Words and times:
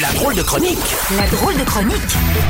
La 0.00 0.10
drôle 0.14 0.34
de 0.34 0.42
chronique 0.42 0.78
La 1.16 1.26
drôle 1.28 1.54
de 1.58 1.64
chronique 1.64 1.92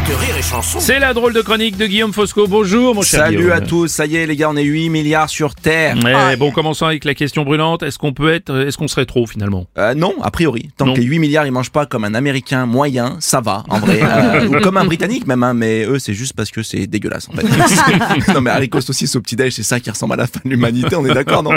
de 0.08 0.14
Rire 0.14 0.36
et 0.38 0.42
Chanson. 0.42 0.78
C'est 0.78 1.00
la 1.00 1.12
drôle 1.12 1.32
de 1.32 1.40
chronique 1.40 1.76
de 1.76 1.86
Guillaume 1.86 2.12
Fosco. 2.12 2.46
Bonjour 2.46 2.94
mon 2.94 3.02
cher 3.02 3.20
Salut 3.24 3.36
Guillaume. 3.38 3.52
à 3.52 3.60
tous, 3.60 3.88
ça 3.88 4.06
y 4.06 4.14
est 4.16 4.26
les 4.26 4.36
gars, 4.36 4.48
on 4.50 4.56
est 4.56 4.62
8 4.62 4.90
milliards 4.90 5.28
sur 5.28 5.54
Terre. 5.56 5.96
Ouais, 6.04 6.36
bon, 6.36 6.52
commençons 6.52 6.86
avec 6.86 7.04
la 7.04 7.14
question 7.14 7.42
brûlante. 7.44 7.82
Est-ce 7.82 7.98
qu'on 7.98 8.12
peut 8.12 8.32
être, 8.32 8.54
est-ce 8.66 8.78
qu'on 8.78 8.86
serait 8.86 9.06
trop 9.06 9.26
finalement? 9.26 9.66
Euh, 9.76 9.94
non, 9.94 10.14
a 10.22 10.30
priori. 10.30 10.70
Tant 10.76 10.86
Non. 10.86 10.94
que 10.94 11.00
les 11.00 11.06
8 11.06 11.18
milliards 11.18 11.46
ils 11.46 11.50
mangent 11.52 11.70
pas 11.72 11.84
comme 11.86 12.04
un 12.04 12.14
Américain 12.14 12.66
moyen, 12.66 13.16
ça 13.18 13.40
va 13.40 13.64
en 13.68 13.78
vrai. 13.80 14.00
Euh, 14.12 14.46
ou 14.48 14.60
comme 14.60 14.76
un 14.76 14.84
Britannique 14.84 15.26
même, 15.26 15.42
hein, 15.42 15.54
mais 15.54 15.84
eux 15.84 15.98
c'est 15.98 16.14
juste 16.14 16.34
parce 16.34 16.50
que 16.50 16.62
c'est 16.62 16.86
dégueulasse 16.86 17.28
en 17.28 17.32
fait. 17.32 18.32
non 18.34 18.40
mais 18.40 18.50
Harry 18.50 18.68
Coste 18.68 18.90
aussi 18.90 19.08
au 19.16 19.20
petit 19.20 19.36
déj, 19.36 19.54
c'est 19.54 19.62
ça 19.62 19.80
qui 19.80 19.90
ressemble 19.90 20.14
à 20.14 20.16
la 20.16 20.26
fin 20.26 20.40
de 20.44 20.50
l'humanité, 20.50 20.94
on 20.96 21.04
est 21.06 21.14
d'accord 21.14 21.42
non 21.42 21.52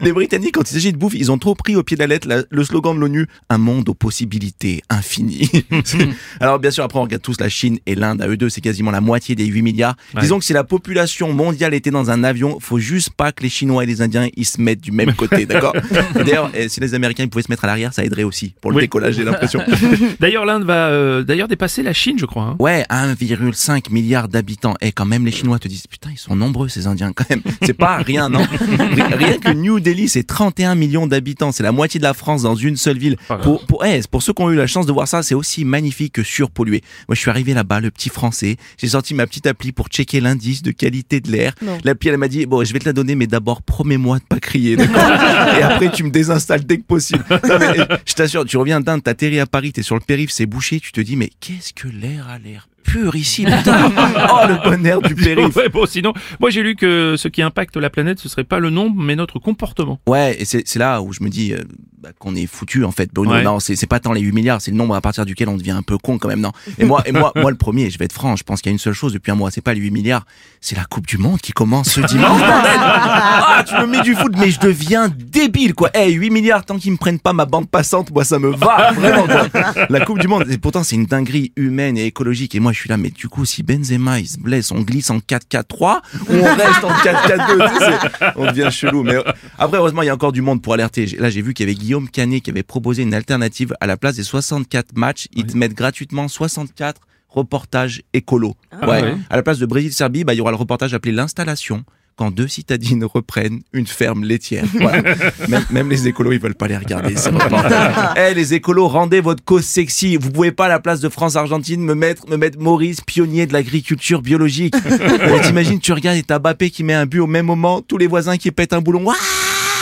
Les 0.00 0.12
Britanniques 0.12 0.54
quand 0.54 0.68
il 0.68 0.72
s'agit 0.74 0.92
de 0.92 0.96
bouffe, 0.98 1.14
ils 1.14 1.30
ont 1.30 1.38
trop 1.38 1.54
pris 1.54 1.76
au 1.76 1.82
pied 1.82 1.96
de 1.96 2.00
la 2.02 2.06
lettre 2.06 2.26
la- 2.28 2.42
le 2.48 2.64
slogan 2.64 2.94
de 2.94 3.00
l'ONU, 3.00 3.26
un 3.48 3.58
monde 3.58 3.88
aux 3.88 3.94
possibilités 3.94 4.82
infinies. 4.88 5.19
Alors 6.40 6.58
bien 6.58 6.70
sûr 6.70 6.84
après 6.84 6.98
on 6.98 7.02
regarde 7.02 7.22
tous 7.22 7.38
la 7.40 7.48
Chine 7.48 7.78
et 7.86 7.94
l'Inde, 7.94 8.22
à 8.22 8.28
eux 8.28 8.36
deux 8.36 8.48
c'est 8.48 8.60
quasiment 8.60 8.90
la 8.90 9.00
moitié 9.00 9.34
des 9.34 9.46
8 9.46 9.62
milliards. 9.62 9.96
Ouais. 10.14 10.20
Disons 10.22 10.38
que 10.38 10.44
si 10.44 10.52
la 10.52 10.64
population 10.64 11.32
mondiale 11.32 11.74
était 11.74 11.90
dans 11.90 12.10
un 12.10 12.24
avion, 12.24 12.58
faut 12.60 12.78
juste 12.78 13.10
pas 13.10 13.32
que 13.32 13.42
les 13.42 13.48
Chinois 13.48 13.84
et 13.84 13.86
les 13.86 14.02
Indiens 14.02 14.28
ils 14.36 14.44
se 14.44 14.60
mettent 14.60 14.80
du 14.80 14.92
même 14.92 15.12
côté, 15.14 15.46
d'accord 15.46 15.74
D'ailleurs, 16.14 16.50
eh, 16.54 16.68
si 16.68 16.80
les 16.80 16.94
Américains 16.94 17.24
ils 17.24 17.30
pouvaient 17.30 17.42
se 17.42 17.50
mettre 17.50 17.64
à 17.64 17.68
l'arrière, 17.68 17.92
ça 17.92 18.04
aiderait 18.04 18.22
aussi 18.24 18.54
pour 18.60 18.70
le 18.70 18.76
Oui. 18.76 18.82
décollage, 18.82 19.14
j'ai 19.14 19.24
l'impression. 19.24 19.60
D'ailleurs, 20.20 20.44
l'Inde 20.44 20.64
va 20.64 20.88
euh, 20.88 21.22
d'ailleurs 21.22 21.48
dépasser 21.48 21.82
la 21.82 21.92
Chine, 21.92 22.16
je 22.18 22.26
crois. 22.26 22.42
hein. 22.44 22.56
Ouais, 22.58 22.84
1,5 22.90 23.90
milliard 23.92 24.28
d'habitants. 24.28 24.74
Et 24.80 24.92
quand 24.92 25.04
même 25.06 25.24
les 25.24 25.32
Chinois 25.32 25.58
te 25.58 25.68
disent, 25.68 25.86
putain, 25.86 26.10
ils 26.12 26.18
sont 26.18 26.36
nombreux 26.36 26.68
ces 26.68 26.86
Indiens 26.86 27.12
quand 27.12 27.28
même. 27.30 27.42
C'est 27.62 27.74
pas 27.74 27.98
rien, 27.98 28.28
non? 28.28 28.40
Ri- 28.40 29.02
Rien 29.14 29.38
que 29.38 29.50
New 29.52 29.80
Delhi, 29.80 30.08
c'est 30.08 30.22
31 30.24 30.74
millions 30.74 31.06
d'habitants. 31.06 31.52
C'est 31.52 31.62
la 31.62 31.72
moitié 31.72 31.98
de 31.98 32.04
la 32.04 32.14
France 32.14 32.42
dans 32.42 32.54
une 32.54 32.76
seule 32.76 32.98
ville. 32.98 33.16
Pour, 33.42 33.64
pour, 33.66 33.84
eh, 33.84 34.00
pour 34.10 34.22
ceux 34.22 34.32
qui 34.32 34.42
ont 34.42 34.50
eu 34.50 34.56
la 34.56 34.66
chance 34.66 34.86
de 34.86 34.92
voir 34.92 35.08
ça, 35.10 35.22
c'est 35.22 35.34
aussi 35.34 35.64
magnifique 35.64 36.14
que 36.14 36.22
surpollué. 36.22 36.82
Moi, 37.08 37.14
je 37.14 37.20
suis 37.20 37.30
arrivé 37.30 37.52
là-bas, 37.52 37.80
le 37.80 37.90
petit 37.90 38.08
français. 38.08 38.56
J'ai 38.78 38.88
sorti 38.88 39.12
ma 39.12 39.26
petite 39.26 39.46
appli 39.46 39.72
pour 39.72 39.88
checker 39.88 40.20
l'indice 40.20 40.62
de 40.62 40.70
qualité 40.70 41.20
de 41.20 41.30
l'air. 41.32 41.54
L'appli, 41.84 42.10
elle 42.10 42.16
m'a 42.16 42.28
dit, 42.28 42.46
bon, 42.46 42.64
je 42.64 42.72
vais 42.72 42.78
te 42.78 42.84
la 42.84 42.92
donner, 42.92 43.16
mais 43.16 43.26
d'abord, 43.26 43.62
promets-moi 43.62 44.20
de 44.20 44.24
pas 44.24 44.38
crier, 44.38 44.76
d'accord 44.76 45.02
Et 45.58 45.62
après, 45.62 45.90
tu 45.90 46.04
me 46.04 46.10
désinstalles 46.10 46.64
dès 46.64 46.78
que 46.78 46.84
possible. 46.84 47.24
Non, 47.30 47.58
mais, 47.58 47.76
je 48.06 48.14
t'assure, 48.14 48.44
tu 48.44 48.56
reviens 48.56 48.80
d'Inde, 48.80 49.02
t'atterris 49.02 49.40
à 49.40 49.46
Paris, 49.46 49.72
t'es 49.72 49.82
sur 49.82 49.96
le 49.96 50.00
périph', 50.00 50.30
c'est 50.30 50.46
bouché, 50.46 50.78
tu 50.78 50.92
te 50.92 51.00
dis, 51.00 51.16
mais 51.16 51.30
qu'est-ce 51.40 51.72
que 51.72 51.88
l'air 51.88 52.28
a 52.28 52.38
l'air 52.38 52.68
pur 52.90 53.14
ici, 53.16 53.44
putain 53.44 53.92
Oh, 54.32 54.46
le 54.48 54.70
bon 54.70 54.84
air 54.86 55.00
du 55.00 55.14
périph' 55.16 55.54
Ouais, 55.56 55.68
bon, 55.68 55.86
sinon, 55.86 56.12
moi 56.40 56.50
j'ai 56.50 56.62
lu 56.62 56.74
que 56.76 57.14
ce 57.16 57.28
qui 57.28 57.42
impacte 57.42 57.76
la 57.76 57.90
planète, 57.90 58.18
ce 58.20 58.28
serait 58.28 58.44
pas 58.44 58.58
le 58.58 58.70
nombre, 58.70 59.00
mais 59.02 59.16
notre 59.16 59.38
comportement. 59.38 59.98
Ouais, 60.06 60.36
et 60.40 60.44
c'est 60.44 60.76
là 60.78 61.00
où 61.02 61.12
je 61.12 61.22
me 61.22 61.28
dis 61.28 61.52
euh, 61.52 61.58
bah, 62.02 62.10
qu'on 62.18 62.34
est 62.34 62.46
foutu 62.46 62.84
en 62.84 62.90
fait. 62.92 63.10
Bruno, 63.12 63.30
Ouais. 63.32 63.42
non, 63.42 63.60
c'est 63.60 63.86
pas 63.86 64.00
tant 64.00 64.12
les 64.12 64.20
8 64.22 64.32
milliards, 64.32 64.60
c'est 64.60 64.70
le 64.70 64.76
nombre 64.76 64.94
à 64.94 65.00
partir 65.00 65.24
duquel 65.24 65.48
on 65.48 65.56
devient 65.56 65.70
un 65.72 65.82
peu 65.82 65.98
con 65.98 66.18
quand 66.18 66.28
même, 66.28 66.40
non. 66.40 66.52
Et 66.78 66.84
moi, 66.84 67.02
et 67.06 67.12
moi, 67.12 67.32
moi 67.36 67.50
le 67.50 67.56
premier, 67.56 67.90
je 67.90 67.98
vais 67.98 68.06
être 68.06 68.12
franc, 68.12 68.34
je 68.36 68.42
pense 68.42 68.60
qu'il 68.60 68.70
y 68.70 68.72
a 68.72 68.74
une 68.74 68.78
seule 68.78 68.92
chose 68.94 69.12
depuis 69.12 69.30
un 69.30 69.34
mois, 69.36 69.50
c'est 69.50 69.60
pas 69.60 69.74
les 69.74 69.80
8 69.80 69.90
milliards, 69.90 70.24
c'est 70.60 70.76
la 70.76 70.84
Coupe 70.84 71.06
du 71.06 71.18
Monde 71.18 71.40
qui 71.40 71.52
commence 71.52 71.90
ce 71.90 72.00
dimanche, 72.00 72.40
bordel 72.40 72.70
Ah, 72.82 73.64
tu 73.66 73.74
me 73.76 73.86
mets 73.86 74.02
du 74.02 74.14
foot, 74.14 74.32
mais 74.38 74.50
je 74.50 74.58
deviens 74.60 75.08
débile, 75.08 75.74
quoi. 75.74 75.90
Eh, 75.94 76.10
8 76.10 76.30
milliards, 76.30 76.64
tant 76.64 76.76
qu'ils 76.78 76.92
me 76.92 76.96
prennent 76.96 77.20
pas 77.20 77.32
ma 77.32 77.44
bande 77.46 77.68
passante, 77.68 78.10
moi 78.12 78.24
ça 78.24 78.38
me 78.38 78.50
va, 78.50 78.92
vraiment, 78.92 79.26
quoi. 79.26 79.86
La 79.88 80.00
Coupe 80.04 80.18
du 80.18 80.26
Monde, 80.28 80.46
et 80.50 80.58
pourtant 80.58 80.82
c'est 80.82 80.96
une 80.96 81.06
dinguerie 81.06 81.52
humaine 81.56 81.96
et 81.98 82.06
écologique, 82.06 82.54
et 82.54 82.60
moi 82.60 82.72
je 82.72 82.79
suis 82.80 82.88
là, 82.88 82.96
mais 82.96 83.10
du 83.10 83.28
coup, 83.28 83.44
si 83.44 83.62
Benzema 83.62 84.18
il 84.20 84.26
se 84.28 84.38
blesse, 84.38 84.70
on 84.72 84.80
glisse 84.80 85.10
en 85.10 85.18
4-4-3 85.18 86.00
ou 86.28 86.32
on 86.34 86.54
reste 86.54 86.84
en 86.84 86.90
4-4-2, 86.90 87.68
tu 87.72 87.78
sais, 87.78 87.90
c'est- 88.18 88.26
on 88.36 88.46
devient 88.46 88.68
chelou. 88.70 89.02
Mais 89.02 89.16
après, 89.58 89.78
heureusement, 89.78 90.02
il 90.02 90.06
y 90.06 90.08
a 90.10 90.14
encore 90.14 90.32
du 90.32 90.42
monde 90.42 90.62
pour 90.62 90.74
alerter. 90.74 91.06
Là, 91.18 91.30
j'ai 91.30 91.42
vu 91.42 91.54
qu'il 91.54 91.66
y 91.66 91.70
avait 91.70 91.78
Guillaume 91.78 92.08
Canet 92.08 92.42
qui 92.42 92.50
avait 92.50 92.62
proposé 92.62 93.02
une 93.02 93.14
alternative 93.14 93.74
à 93.80 93.86
la 93.86 93.96
place 93.96 94.16
des 94.16 94.22
64 94.24 94.96
matchs. 94.96 95.26
Ils 95.34 95.46
te 95.46 95.56
mettent 95.56 95.74
gratuitement 95.74 96.28
64 96.28 97.00
reportages 97.28 98.02
écolos. 98.12 98.56
Ah 98.72 98.88
ouais. 98.88 99.02
ouais. 99.02 99.14
À 99.30 99.36
la 99.36 99.42
place 99.42 99.58
de 99.58 99.66
Brésil-Serbie, 99.66 100.24
bah, 100.24 100.34
il 100.34 100.38
y 100.38 100.40
aura 100.40 100.50
le 100.50 100.56
reportage 100.56 100.94
appelé 100.94 101.12
l'installation. 101.12 101.84
Quand 102.20 102.30
deux 102.30 102.48
citadines 102.48 103.02
reprennent 103.02 103.62
une 103.72 103.86
ferme 103.86 104.24
laitière. 104.24 104.66
Voilà. 104.74 105.14
même, 105.48 105.64
même 105.70 105.88
les 105.88 106.06
écolos, 106.06 106.32
ils 106.32 106.38
veulent 106.38 106.54
pas 106.54 106.68
les 106.68 106.76
regarder, 106.76 107.14
reportages. 107.14 107.94
Eh, 108.18 108.34
les 108.34 108.52
écolos, 108.52 108.88
rendez 108.88 109.22
votre 109.22 109.42
cause 109.42 109.64
sexy. 109.64 110.18
Vous 110.18 110.30
pouvez 110.30 110.52
pas, 110.52 110.66
à 110.66 110.68
la 110.68 110.80
place 110.80 111.00
de 111.00 111.08
France-Argentine, 111.08 111.80
me 111.80 111.94
mettre, 111.94 112.28
me 112.28 112.36
mettre 112.36 112.58
Maurice, 112.58 113.00
pionnier 113.00 113.46
de 113.46 113.54
l'agriculture 113.54 114.20
biologique. 114.20 114.74
T'imagines, 115.44 115.80
tu 115.80 115.94
regardes 115.94 116.18
et 116.18 116.22
t'as 116.22 116.38
Bappé 116.38 116.68
qui 116.68 116.84
met 116.84 116.92
un 116.92 117.06
but 117.06 117.20
au 117.20 117.26
même 117.26 117.46
moment, 117.46 117.80
tous 117.80 117.96
les 117.96 118.06
voisins 118.06 118.36
qui 118.36 118.50
pètent 118.50 118.74
un 118.74 118.82
boulon. 118.82 119.06
Ouah 119.06 119.16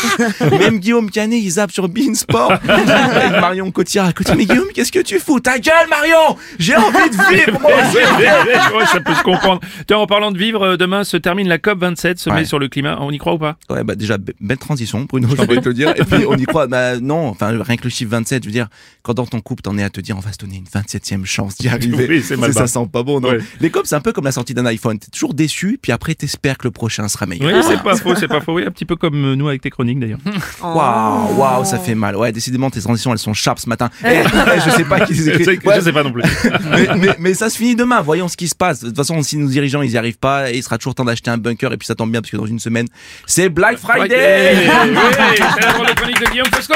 même 0.58 0.78
Guillaume 0.78 1.10
Canet, 1.10 1.40
il 1.42 1.50
zappe 1.50 1.70
sur 1.70 1.88
Beansport. 1.88 2.52
Avec 2.68 3.30
Marion 3.40 3.70
Cotillard 3.70 4.06
à 4.06 4.12
côté. 4.12 4.32
Mais 4.36 4.46
Guillaume, 4.46 4.68
qu'est-ce 4.74 4.92
que 4.92 5.00
tu 5.00 5.18
fous? 5.18 5.40
Ta 5.40 5.58
gueule, 5.58 5.88
Marion 5.88 6.36
J'ai 6.58 6.76
envie 6.76 7.10
de 7.10 7.34
vivre, 7.34 7.60
moi 7.60 7.70
ouais, 7.70 8.86
ça 8.86 9.00
peut 9.00 9.14
se 9.14 9.22
comprendre. 9.22 9.60
Tiens, 9.86 9.98
en 9.98 10.06
parlant 10.06 10.30
de 10.32 10.38
vivre, 10.38 10.62
euh, 10.62 10.76
demain 10.76 11.04
se 11.04 11.16
termine 11.16 11.48
la 11.48 11.58
COP 11.58 11.78
27, 11.80 12.18
sommet 12.18 12.38
Ouais. 12.38 12.44
sur 12.44 12.58
le 12.58 12.68
climat. 12.68 12.98
On 13.00 13.10
y 13.10 13.18
croit 13.18 13.34
ou 13.34 13.38
pas? 13.38 13.56
Ouais, 13.70 13.82
bah 13.84 13.94
déjà, 13.94 14.16
be- 14.18 14.32
belle 14.40 14.58
transition, 14.58 15.04
Bruno, 15.08 15.28
je 15.30 15.42
vais 15.42 15.60
te 15.60 15.68
le 15.68 15.74
dire. 15.74 15.90
Et 15.96 16.04
puis, 16.04 16.24
on 16.28 16.36
y 16.36 16.44
croit, 16.44 16.66
bah 16.66 16.98
non, 17.00 17.26
enfin, 17.28 17.48
rien 17.62 17.76
que 17.76 17.84
le 17.84 17.90
chiffre 17.90 18.10
27, 18.10 18.42
je 18.44 18.48
veux 18.48 18.52
dire, 18.52 18.68
quand 19.02 19.14
dans 19.14 19.26
ton 19.26 19.40
couple, 19.40 19.62
t'en 19.62 19.76
es 19.78 19.82
à 19.82 19.90
te 19.90 20.00
dire, 20.00 20.16
on 20.16 20.20
va 20.20 20.32
se 20.32 20.38
donner 20.38 20.56
une 20.56 20.64
27e 20.64 21.24
chance 21.24 21.56
d'y 21.56 21.68
arriver. 21.68 22.06
Oui, 22.08 22.22
c'est 22.22 22.36
mal 22.36 22.52
ça 22.52 22.66
sent 22.66 22.86
pas 22.92 23.02
bon, 23.02 23.20
non? 23.20 23.30
Ouais. 23.30 23.38
Les 23.60 23.70
copes, 23.70 23.86
c'est 23.86 23.94
un 23.96 24.00
peu 24.00 24.12
comme 24.12 24.24
la 24.24 24.32
sortie 24.32 24.54
d'un 24.54 24.66
iPhone. 24.66 24.98
T'es 24.98 25.10
toujours 25.10 25.34
déçu, 25.34 25.78
puis 25.80 25.92
après, 25.92 26.14
t'espères 26.14 26.58
que 26.58 26.66
le 26.66 26.70
prochain 26.70 27.08
sera 27.08 27.26
meilleur. 27.26 27.50
Oui, 27.52 27.62
c'est 27.66 27.82
pas 27.82 27.96
faux, 27.96 28.14
c'est 28.14 28.28
pas 28.28 28.40
faux. 28.40 28.54
Oui, 28.54 28.64
un 28.66 28.70
petit 28.70 28.84
peu 28.84 28.96
comme 28.96 29.24
euh, 29.24 29.34
nous 29.36 29.48
avec 29.48 29.62
tes 29.62 29.70
chroniques 29.70 29.87
d'ailleurs. 29.94 30.18
Waouh, 30.62 31.36
waouh, 31.36 31.64
ça 31.64 31.78
fait 31.78 31.94
mal. 31.94 32.16
Ouais, 32.16 32.32
décidément, 32.32 32.70
tes 32.70 32.80
transitions, 32.80 33.12
elles 33.12 33.18
sont 33.18 33.34
sharp 33.34 33.58
ce 33.58 33.68
matin. 33.68 33.90
Eh, 34.04 34.08
eh, 34.08 34.60
je 34.64 34.70
sais 34.70 34.84
pas 34.84 35.00
qui 35.00 35.14
les 35.14 35.24
Je 35.44 35.50
écrit. 35.50 35.68
Ouais, 35.68 35.76
je 35.76 35.80
sais 35.80 35.92
pas 35.92 36.02
non 36.02 36.12
plus. 36.12 36.22
mais, 36.70 36.88
mais, 36.96 37.16
mais 37.18 37.34
ça 37.34 37.50
se 37.50 37.56
finit 37.56 37.76
demain. 37.76 38.00
Voyons 38.00 38.28
ce 38.28 38.36
qui 38.36 38.48
se 38.48 38.54
passe. 38.54 38.80
De 38.80 38.88
toute 38.88 38.96
façon, 38.96 39.22
si 39.22 39.36
nos 39.36 39.48
dirigeants 39.48 39.82
ils 39.82 39.92
y 39.92 39.98
arrivent 39.98 40.18
pas, 40.18 40.50
il 40.50 40.62
sera 40.62 40.78
toujours 40.78 40.94
temps 40.94 41.04
d'acheter 41.04 41.30
un 41.30 41.38
bunker. 41.38 41.72
Et 41.72 41.76
puis 41.76 41.86
ça 41.86 41.94
tombe 41.94 42.10
bien 42.10 42.20
parce 42.20 42.30
que 42.30 42.36
dans 42.36 42.46
une 42.46 42.58
semaine, 42.60 42.86
c'est 43.26 43.48
Black 43.48 43.78
Friday. 43.78 44.66
Oui, 44.66 44.98
c'est 45.36 45.84
la 45.84 45.94
chronique 45.94 46.20
de 46.20 46.30
Guillaume 46.30 46.48
Fosco. 46.52 46.74